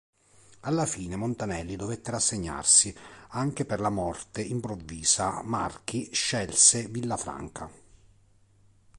Alla 0.61 0.87
fine 0.87 1.15
Montanelli 1.15 1.75
dovette 1.75 2.09
rassegnarsi; 2.09 2.91
anche 3.27 3.65
per 3.65 3.79
la 3.79 3.91
morte 3.91 4.41
improvvisa 4.41 5.43
Marchi 5.43 6.09
"scelse" 6.11 6.87
Villafranca. 6.87 7.69